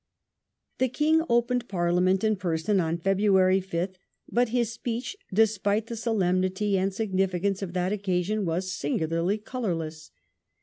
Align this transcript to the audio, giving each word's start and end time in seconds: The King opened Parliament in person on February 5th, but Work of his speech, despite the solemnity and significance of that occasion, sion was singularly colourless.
The 0.79 0.89
King 0.89 1.21
opened 1.29 1.67
Parliament 1.69 2.23
in 2.23 2.35
person 2.35 2.79
on 2.79 2.97
February 2.97 3.61
5th, 3.61 3.97
but 4.31 4.47
Work 4.47 4.47
of 4.47 4.53
his 4.53 4.71
speech, 4.71 5.15
despite 5.31 5.85
the 5.85 5.95
solemnity 5.95 6.75
and 6.75 6.91
significance 6.91 7.61
of 7.61 7.73
that 7.73 7.93
occasion, 7.93 8.37
sion 8.39 8.45
was 8.47 8.73
singularly 8.73 9.37
colourless. 9.37 10.09